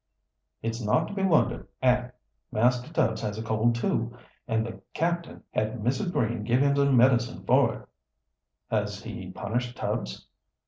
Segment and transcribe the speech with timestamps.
[0.63, 2.15] "It's not to be wondered at.
[2.51, 6.11] Master Tubbs has a cold, too, and the captain had Mrs.
[6.11, 7.87] Green give him some medicine for it."
[8.71, 10.25] "Has he punished Tubbs?"